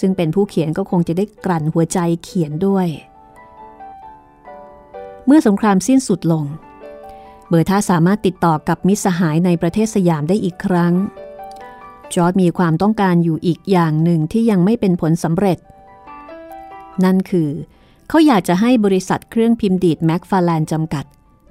[0.00, 2.86] ซึ่งเป็นผู้เขียนก็คงจะได้กลั่นหัวใจเขียนด้วย
[5.26, 6.44] เมื่อสงครามสิ้นสุดลง
[7.48, 10.94] เบอร์ท่าสามารถติดต่อกับมิตรสหายในประเทศสยามได้อีกครั้ง
[12.14, 15.58] จอร์ดมีความต้องการอยู่อีกอย่างหนึ่งที่ยังไม่เป็นผลสำเร็จ
[17.04, 17.50] นั่นคือ
[18.08, 21.04] เขาอยากจะให้บริษัทเครื่องพิมพ์ดีดแม็กฟาแลนจำกัด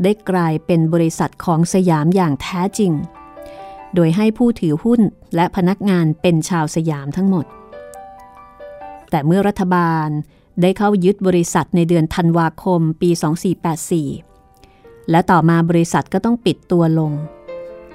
[0.03, 2.91] ได้กลายเป็นบริษัทของสยามอย่างแท้จริง
[3.95, 5.01] โดยให้ผู้ถือหุ้น
[5.35, 7.45] และพนักงานเป็นชาวสยามทั้งหมด
[9.09, 10.09] แต่เมื่อรัฐบาล
[10.61, 13.09] ได้เข้ายึดบริษัทในเดือนธันวาคมปี
[14.29, 17.11] 2484 และต่อมาบริษัทก็ต้องปิดตัวลง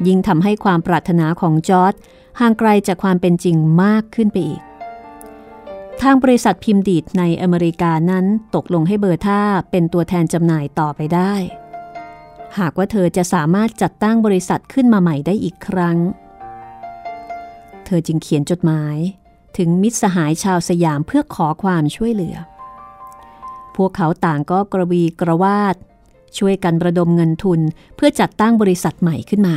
[0.06, 1.94] ยิ่งทำให้ความปรารถนาของจอร์ด
[2.40, 4.62] ห่างไกลจากความเป็นจริงมากขึ้นไปอีก
[6.02, 11.34] ทางบริษัทพิมพ์ดีดในอเมริกานั้นตกลงให้เบอร์ท่าเป็นตัวแทนจำหน่ายต่อไปได้
[12.58, 15.98] หากว่าเธอจะสามารถจัดตั้งบริษัทขึ้นมาใหม่ได้อีกครั้ง
[17.84, 18.96] เธอจึงเขียนจดหมาย
[19.56, 22.36] ถึงมิตรสหายชาวสยามเพื่อขอความช่วยเหลือ
[23.76, 25.76] พวกเขาต่างก็กระวีกระวาด
[26.38, 27.60] ช่วยกันระดมเงินทุน
[27.96, 29.56] เพื่อจัดตั้งบริษัทใหม่ขึ้นมา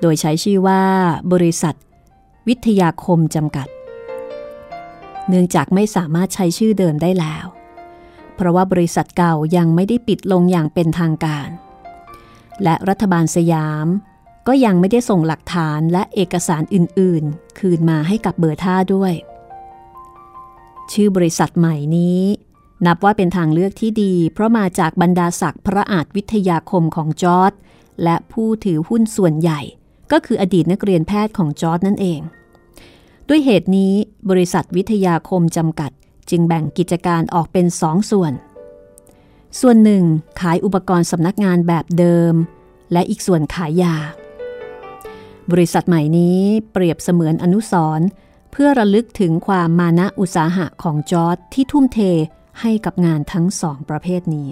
[0.00, 0.82] โดยใช้ชื่อว่า
[1.32, 1.74] บริษัท
[2.48, 3.68] วิทยาคมจำกัด
[5.28, 7.46] เนื่องจากไม่สามารถใช้ชื่อเดิมได้แล้ว
[8.34, 11.48] เพราะว่าบริษัทเก่ายังไม่ได้ปิดลงอย่างเป็นทางการ
[12.62, 13.86] และรัฐบาลสยาม
[14.46, 19.12] ก็ยังไม่ได้ส่งหลักฐานและเอกสารอื่นๆ คืนมาให้กับเบอร์ท่าด้วย
[20.92, 22.22] ชื่อบริษัทใหม่นี้
[22.86, 27.52] นับว่าเป็นทางเลือกที่ดี เพราะมาจากบรรดาศักดิ์พระอาจวิทยาคมของจอร์ด
[28.02, 29.60] และผู้ถือหุ้นส่วนใหญ่
[30.12, 32.20] ก็คืออดีตนักเรียนแพทย์ของจอร์ดนั่นเอง
[33.28, 33.92] ด้วยเหตุนี้
[34.30, 35.90] บริษัทวิทยาคมจำกัด
[36.30, 38.32] จึงแบ่งกิจการออกเป็นสองส่วน
[39.60, 40.04] ส่วนหนึ่ง
[40.40, 42.34] ขายอุปกรณ์สำนักงานแบบเดิม
[42.92, 43.96] และอีกส่วนขายยา
[45.50, 46.40] บริษัทใหม่นี้
[46.72, 48.00] เปรียบเสมือนอนุสร
[48.52, 51.98] เพื่อระลึกถึงความมานะอุตสาหะของจอร์ดที่ทุ่มเท
[52.60, 54.48] ให้กับงานทั้งสองประเภทนี้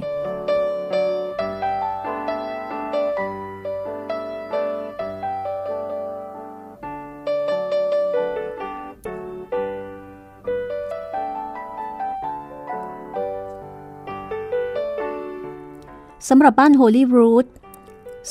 [16.29, 17.47] สำหรับบ้านโฮลี่รูท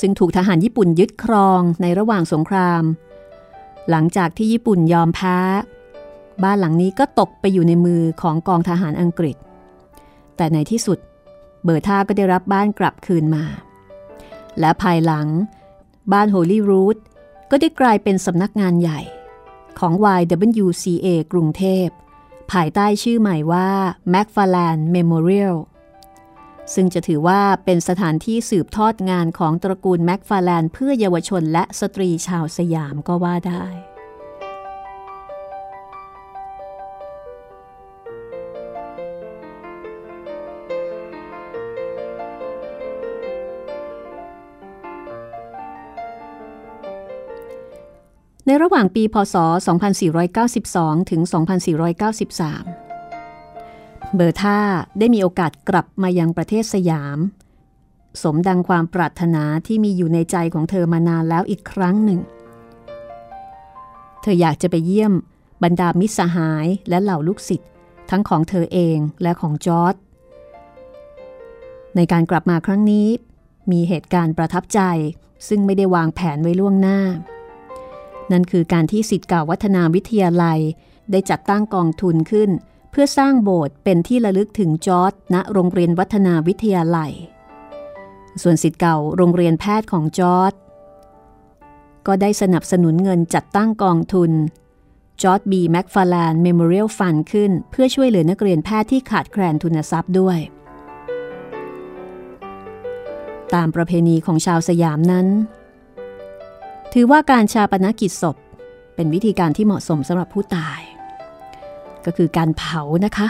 [0.00, 2.82] ซึ่งถูกทหารญี่ปุ่นยึดครองในระหว่างสงคราม
[3.90, 5.38] หลังจากที่ญี่ปุ่นยอมแพ้
[6.42, 9.36] บ้านหลังนี้ก็ตกไปอยู่ในมือของกองทหารอังกฤษ
[10.36, 10.98] แต่ในที่สุด
[11.64, 13.44] เบอร์ท่าก็ได้รับบ้านกลับคืนมา
[14.60, 15.26] และภายหลัง
[16.12, 16.96] บ้านโฮลี่รูท
[17.50, 19.00] ก็ได้กลายเป็นสำนักงานใหญ่
[19.78, 21.86] ของ YWCA กรุงเทพ
[22.52, 23.68] ภายใต้ชื่อใหม่ว่า
[24.12, 25.56] Macfarlane Memorial
[26.74, 33.64] ซึ่งจะถือว่าเป็นสถานที่สืบทอดงานของตระกูลแม็กฟาแลนเพื่อเยาวชนและสตรีชาวสยามก็ว่าได้
[48.46, 49.36] ในระหว่างปี พศ
[50.42, 52.83] 2492 ถึง 2493
[54.16, 54.58] เบอร์ท่า
[54.98, 57.18] ได้มีโอกาสกลับมายังประเทศสยาม
[58.22, 62.20] สมดังความปรารถนาที่มีอยู่ในใจของเธอมานานแล้วอีกครั้งหนึ่ง
[64.22, 65.12] เธออยากจะไปเยี่ยม
[65.62, 67.70] บรรดามิตรสหายและเหล่าลูกศิษย์
[68.10, 69.94] ทั้งของเธอเองและของจอร์ด
[71.96, 73.08] ในการกลับมาครั้งนี้
[73.72, 74.80] มีเหตุการณ์ประทับใจ
[75.48, 77.00] ซึ่งไม่ได้วางแผนไว้ล่วงหน้า
[78.32, 80.60] นั่นคือการที่ศิษย์เก่าวัฒนาวิทยาลัย
[81.10, 82.50] ได้จัดตั้งกองทุนขึ้น
[82.96, 87.12] พื่อสร้างโบสถ์เป็นที่ระลึกถึงจอร์จณโรงเรียนวัฒนาวิทยาลัย
[88.42, 90.52] ส่วนศิษย์เก่าโรงเรียนแพทย์ของจอร์จ
[92.06, 94.32] ก็ได้สนับสนุนเงินจัดตั้งกองทุน
[95.22, 100.38] จอร์จบีแม็กฟาแลนด์ Memorial Fund ขึ้น เพื่อช่วยเหลือนักเรียนแพทย์ที่ขาดแคลนทุนทรัพย์ด้วย
[103.54, 105.26] ตามประเพณีของชาวสยามนั้น
[106.92, 108.36] ถือว่าการชาปนกิจศพ
[108.94, 110.80] เป็นวิธีการที่เหมาะสมสำหรับผู้ตาย
[112.06, 113.28] ก็คือการเผานะคะ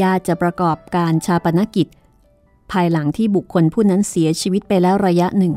[0.00, 1.88] ญาติจะประกอบการชาปนกิจ
[2.72, 5.54] ภายหลังที่บุคคลผู้นั้นเสียชีวิตไปแล้วระยะหนึ่ง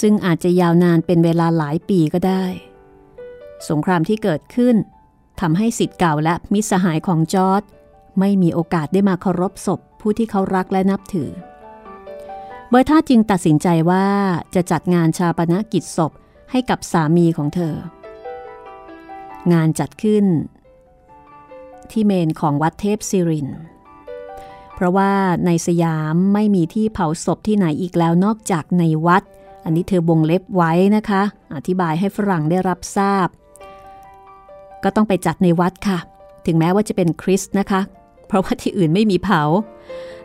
[0.00, 2.44] ซึ่งอาจจะยาวนานเป็นเวลาหลายปีก็ได้
[3.68, 4.76] สงครามที่เกิดขึ้น
[5.40, 7.62] ทำให้สิทธิ์เก่าและมิสหายของจอร์ด
[8.20, 11.30] ไม่มีโอกาสได้มาเคารพศพผู้ที่เขารักและนับถือ
[12.68, 14.06] เบอร์ท่าจึงตัดสินใจว่า
[14.54, 16.12] จะจัดงานชาปนกิจศพ
[16.50, 17.74] ให้กับสามีของเธอ
[19.52, 20.24] งานจัดขึ้น
[21.92, 23.48] ที่เมนของวัดเทพศิริน
[24.74, 25.10] เพราะว่า
[25.46, 29.22] ในสยามไม่มีที่เผาศพที่ไหนอีกแล้วนอกจากในวัด
[29.64, 31.22] อันนี้เธอบงเล็บไว้นะคะ
[31.56, 33.28] อธิบายให้ฝรั่งได้รับทราบ
[34.84, 35.98] ก็ต้องไปจัดในวัดค่ะ
[36.46, 37.80] ถึงแม้ว่าจะเป็นคริสต์นะคะ
[38.26, 39.42] เพราะว่าที่อื่นไม่มีเผา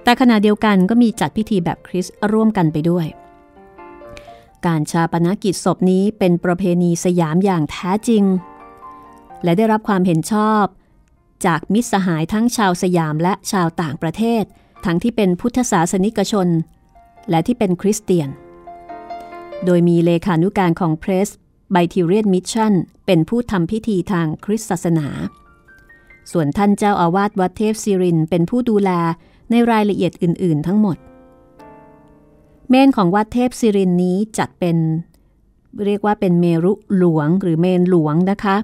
[0.03, 3.05] แต่ขณะเดียวกันก็มีจัดพิธีแบบคริสต์ร่วมกันไปด้วย
[4.65, 8.23] การชาปนกิจศพนี้เป็นประเพณีสยามอย่างแท้จริง
[9.43, 10.65] และได้รับความเห็นชอบ
[11.45, 14.43] จากมิตรสหายทั้งชาวสยามและชาวต่างประเทศ
[14.85, 16.47] ทั้งที่เป็นพุทธศาสนิกชน
[17.29, 18.29] และที่เป็นคริสเตียน
[19.65, 22.73] โดยมีเลขานุการของ Presbyterian Mission
[23.05, 25.07] เป็นผู้ทำพิธีทางคริสต์ศาสนา
[26.31, 28.89] ส่วนท่านเจ้าอาวาสวัดเทพศิรินทร์เป็นผู้ดูแล
[29.51, 30.97] ในรายละเอียดอื่น ๆ ทั้งหมด
[32.69, 34.77] เมรุของวัดเทพศิรินทร์นี้จัดเป็น
[35.85, 38.55] เรียกว่าเป็นเมรุหลวงหรือเมรุหลวงนะคะ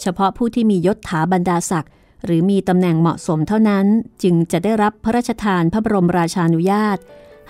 [0.00, 1.92] เฉพาะผู้ที่มียศถาบรรดาศักดิ์
[2.24, 3.86] หรือมีตำแหน่งเหมาะสมเท่านั้น
[4.22, 6.98] จึงจะได้รับพระราชทานพระบรมราชานุญาต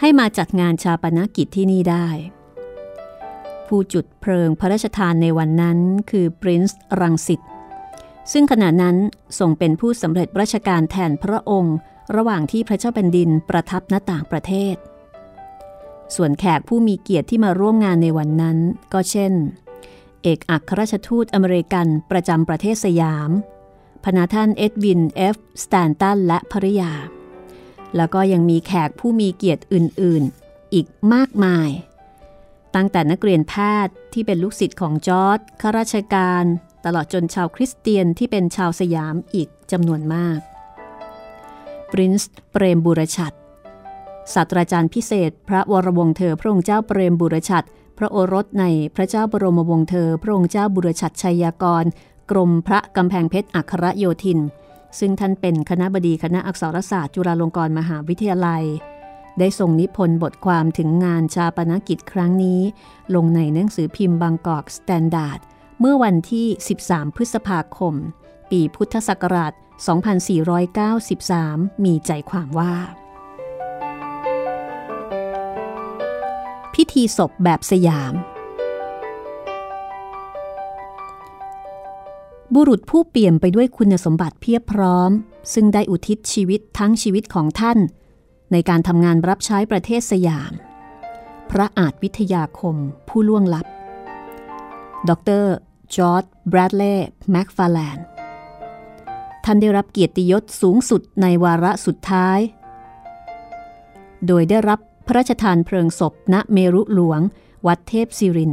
[0.01, 2.07] ให้มาจัดงานชาปนกิจที่นี่ได้
[3.67, 5.79] ผู้จุดเพลิงพระราชทานในวันนั้น
[6.11, 7.41] คือปรินซ์รังสิต
[8.33, 8.97] ซึ่งขณะนั้น
[9.39, 11.77] ทรงเป็นผู้สำเร็จราชการแทนพระองค์
[12.17, 14.77] ระหว่างที่พระเจ้าแผ่นดินประทับณต่างประเทศ
[16.15, 18.59] ส่วนแขกผู้มีเกียรติที่มาร่วมงานในวันนั้น
[18.93, 19.33] ก็เช่น
[20.23, 23.31] เอกอัครราชทูตอเมริกันประจำประเทศสยาม
[24.05, 26.93] พนาท่านเอ็ดวินเอฟสแตนตันและภริยา
[27.97, 31.71] แล้วก็ยังมีแขกผู้มีเกียรติอื่นๆ อีกมากมาย
[32.75, 33.55] ตั้งแต่นักเรียนแพ
[33.87, 36.45] ทย์ที่เป็นลูกศิษย์ของจอร์จข้าราชการ
[36.85, 40.39] ตลอดจนชาวคริสเตียนที่เป็นชาวสยามอีกจำนวนมาก
[41.93, 43.35] Prince เปรมบุรฉัตร
[44.35, 47.67] ศาสตราจารย์พิเศษ พระวรวงศ์เธอพระองค์เจ้าเปรมบุรฉัตร
[47.99, 48.65] พระโอรสใน
[48.97, 51.85] พระเจ้าบรมวงศ์เธอ พระองค์เจ้าบุรฉัตรไชยากร
[52.31, 54.41] กรมพระกำแพงเพชรอัครโยธิน
[54.99, 58.65] ซึ่งท่านเป็นคณบดีคณะอักษรศาสตร์จุฬาลงกรณ์มหาวิทยาลัย
[59.39, 62.61] ได้ส่งนิพนธ์บทความถึงงานฌาปนกิจครั้งนี้
[63.15, 65.41] ลงในหนังสือพิมพ์ Bangkok Standard
[65.81, 66.47] เมื่อวันที่
[66.83, 67.95] 13 พฤษภาคม
[68.51, 69.53] ปีพุทธศักราช
[71.09, 72.75] 2493 มีใจความว่า
[76.75, 78.15] พิธีศพแบบสยาม
[82.55, 85.11] บุรุษผู้เปี่ยมไปด้วยคุณสมบัติเพียบพร้อม
[85.55, 87.79] ซึ่งได้อุทิศชีวิตทั้งชีวิตของท่าน
[88.53, 90.53] ในการทำงานรับใช้ประเทศสยาม
[91.51, 92.77] พระอาจวิทยาคม
[93.09, 93.67] ผู้ล่วงลับ
[95.09, 95.11] ด
[95.43, 95.45] ร
[95.95, 96.97] จอร์จแบรดเล่
[97.31, 98.05] แม็กฟาแลนด์
[99.45, 102.39] ท่านได้รับเกียรติยศสูงสุดในวาระสุดท้าย
[104.27, 107.21] โดยได้รับพระราชทานเพลิงศพณเมรุหลวง
[107.67, 108.53] วัดเทพศิริน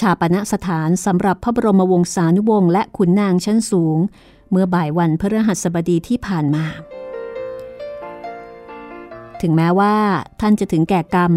[0.00, 3.98] ชาปณสถานสำหรับพระบรมวงศานุวงศ์และขุนนางชั้นสูง
[4.50, 6.64] เมื่อบ่ายวันพฤหัสบดีที่ผ่านมา
[9.40, 9.96] ถึงแม้ว่า
[10.40, 11.32] ท่านจะถึงแก่กรรม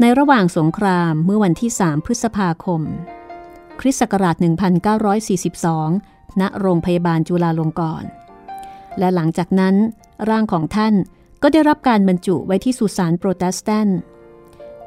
[0.00, 2.82] ในระหว่างสงครามเมื่อวันที่ 3 พฤษภาคม
[3.80, 4.36] คริสต์ศักราช
[5.38, 8.08] 1942 ณ โรงพยาบาลจุฬาลงกรณ์
[8.98, 9.74] และหลังจากนั้น
[10.30, 10.94] ร่างของท่าน
[11.42, 13.98] ก็ได้รับการบรรจุไว้ที่สุสานโปรเตสแตนต์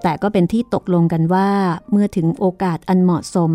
[0.04, 1.50] แต่ก็เป็นที่ตกลงกันว่า
[1.92, 3.52] เมื่อถึงโอกาสอันเหมาะสม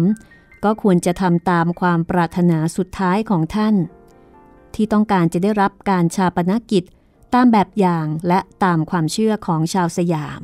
[0.64, 3.74] ก็ควรจะทำตามความปรารถนาสุดท้ายของท่าน
[4.74, 6.84] ที่ต้องการจะได้รับการชาปนกิจ
[7.34, 10.42] ตามแบบอย่างและตามความเชื่อของชาวสยาม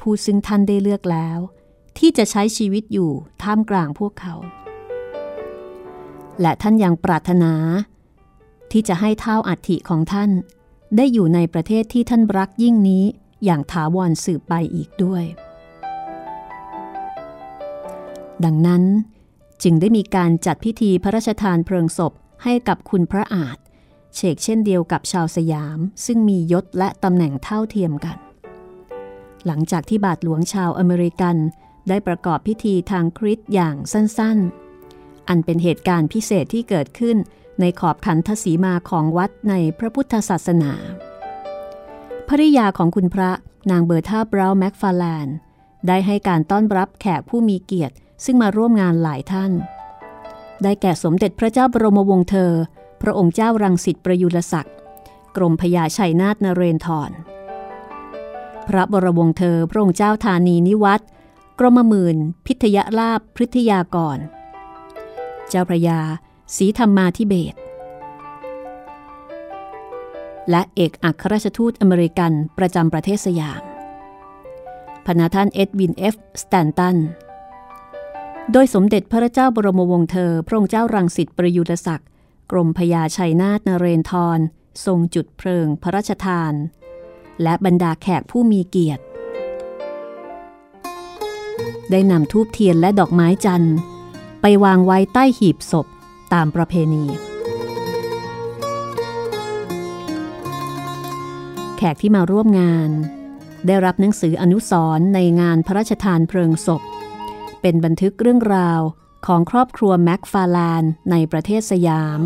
[0.00, 1.38] ผู้ซึ่งท่านได้เลือกแล้ว
[1.98, 3.10] ที่จะใช้ชีวิตอยู่
[3.42, 4.34] ท่ามกลางพวกเขา
[6.40, 7.52] และท่านยังปรารถนา
[8.70, 10.30] ที่จะให้เท่าอัฐิของท่าน
[10.96, 13.04] ได้อยู่ในประเทศที่ท่านรักยิ่งนี้
[13.44, 15.24] อย่างถาวรสืบไปอีกด้วย
[18.44, 18.82] ดังนั้น
[19.62, 22.12] จึงได้มีการจัดพิธีพระราชทานเพลิงศพ
[22.44, 23.58] ให้กับคุณพระอาจ
[24.14, 28.16] เชกเช่นเดียวกับชาวสยาม ซึ่งมียศและตำแหน่งเท่าเทียมกัน
[29.46, 31.36] หลังจากที่บาทหลวงชาวอเมริกัน
[31.88, 37.16] ได้ประกอบพิธีทางคริสต์อย่างสั้นๆ อันเป็นเหตุการณ์พิเศษที่เกิดขึ้น
[37.60, 40.72] ในขอบขันทศีมาของวัดในพระพุทธศาสนา
[42.28, 43.30] ภริยาของคุณพระ
[43.70, 45.36] นางเบอร์ธาบราวแม็กฟาแลนด์
[45.86, 49.52] ได้ให้การต้อนรับแขกผู้มีเกียรติ ซึ่งมาร่วมงานหลายท่าน
[50.62, 52.52] ได้แก่สมเด็จพระเจ้าบรมวงศ์เธอ
[53.02, 54.74] พระองค์เจ้ารังสิตประยุรศักดิ์
[55.36, 57.10] กรมพยาชัยนาทนเรนทร
[58.68, 61.04] พระบรมวงศ์เธอพระองค์เจ้าธานีนิวัตร
[61.58, 62.16] กรมหมื่น
[62.46, 64.18] พิทยลาภพฤทยากร
[65.48, 66.00] เจ้าพระยา
[66.56, 67.54] ศรีธรรมาธิเบศ
[70.50, 73.62] และเอกอัครราชทูตอเมริกันประจำประเทศสยาม
[75.06, 76.96] ฯพณฯ ท่านเอ็ดวินเอฟสแตนตัน
[78.52, 82.08] โดยสมเด็จพระเจ้าบรมวงศ์เธอ พระองค์เจ้ารังสิตประยุรศักดิ์
[82.50, 84.38] กรมพระยาชัยนาทนเรนทร
[84.84, 86.52] ทรงจุดเพลิงพระราชทาน
[87.42, 89.02] และบรรดาแขกผู้มีเกียรติ
[91.90, 93.76] ได้นำทูบเทียนและดอกไม้จันทร์
[94.40, 95.86] ไปวางไว้ใต้หีบศพ
[96.32, 97.04] ตามประเพณี
[101.76, 102.90] แขกที่มาร่วมงาน
[103.66, 106.82] ได้รับหนังสืออนุสรณ์ในงานพระราชทานเพลิงศพ
[107.60, 108.80] เป็นบันทึกเรื่องราว
[109.26, 112.20] ของครอบครัวแม็กฟาลานในประเทศสยาม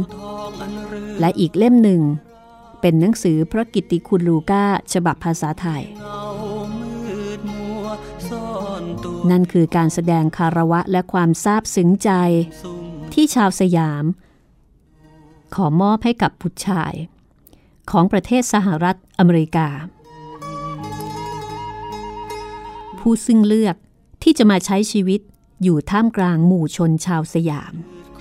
[1.21, 2.03] และอีกเล่มหนึ่ง
[2.81, 5.83] เป็นหนังสือพระกิตติคุณลูก้าฉบับภาษาไทย
[9.31, 12.11] นั่นคือการแสดงคารวะและความซาบซึ้งใจ
[13.13, 14.05] ที่ชาวสยาม
[15.55, 16.95] ขอมอบให้กับบุตรชาย
[17.91, 19.69] ของประเทศสหรัฐอเมริกา
[22.99, 23.77] ผู้ซึ่งเลือก
[24.23, 25.21] ที่จะมาใช้ชีวิต
[25.63, 27.75] อยู่ท่ามกลางหมู่ชนชาวสยาม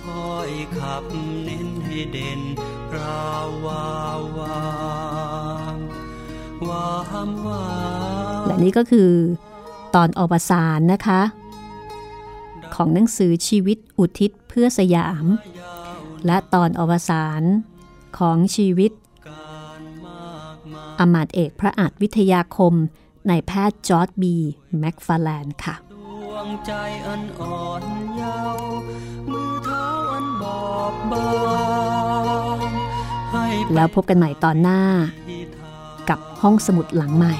[0.04, 1.04] คอยขับ
[1.44, 2.40] เน้นให้เด่น
[2.96, 3.28] รา
[3.64, 3.84] วา
[4.38, 4.60] วา
[5.74, 5.76] ม
[6.68, 6.88] วา
[7.28, 7.64] มวา
[8.56, 9.10] มนี่ก็คือ
[9.94, 11.20] ตอนอวสานนะคะ
[12.74, 15.26] ของหนังสือชีวิตอุทิศเพื่อสยาม
[16.26, 17.42] และตอนอวสาน
[18.18, 18.92] ของชีวิต
[21.00, 22.74] อำมาตย์เอกพระอาจวิทยาคม
[23.28, 24.34] นายแพทย์จอร์จบี
[24.78, 25.94] แม็กฟาแลนด์ค่ะด
[26.32, 26.72] วงใจ
[27.06, 27.84] อันอ่อน
[28.16, 28.78] เยาว์
[29.30, 30.60] มือเท้าอันบอ
[30.92, 31.28] บบา
[32.56, 32.58] ง
[33.32, 34.82] ให้ไปแล้วพบกันใหม่ตอนหน้า
[35.28, 35.74] ที่ทา
[36.04, 37.34] งกับห้องสมุดหลังใหม่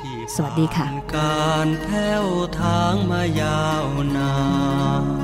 [0.00, 2.26] ที่สวัสดีค่ะผ่านการแผ้ว
[2.60, 3.86] ทางมายาว
[4.16, 4.34] นา
[5.02, 5.19] น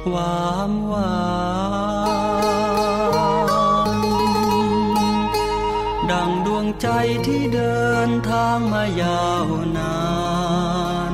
[0.00, 1.14] าวามวา
[3.90, 3.96] น
[6.10, 6.88] ดังดวงใจ
[7.26, 9.46] ที่เดินทางมายาว
[9.78, 10.00] นา
[11.10, 11.12] น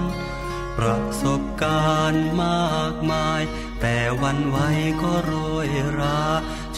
[0.78, 3.42] ประสบการณ์มากมาย
[3.80, 4.58] แต่วันไหว
[5.02, 5.32] ก็โร
[5.68, 5.70] ย
[6.00, 6.22] รา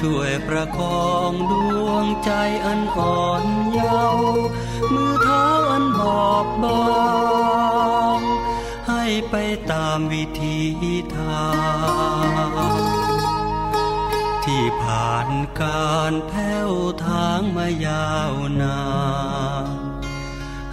[0.01, 1.53] ช่วยประคองด
[1.87, 2.33] วงใจ
[2.67, 4.47] อันอ่อนเยาว์
[4.95, 6.81] มือเท้าอันบอบบา
[8.19, 8.21] ง
[8.89, 9.35] ให้ไป
[9.73, 10.28] ตามวิธี
[11.17, 11.47] ทา
[12.13, 12.75] ง
[14.45, 15.29] ที่ผ่าน
[15.61, 16.73] การแผ้ว
[17.07, 18.83] ทางมายาวนา
[19.65, 19.67] น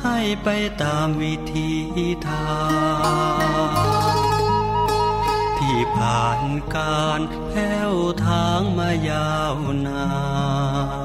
[0.04, 0.50] ให้ไป
[0.84, 1.72] ตามวิธี
[2.28, 2.56] ทา
[3.70, 4.16] ง
[5.60, 6.42] ที่ผ่าน
[6.76, 7.94] การแผ้ว
[8.26, 9.56] ทางมายาว
[9.88, 10.06] นา
[11.04, 11.05] น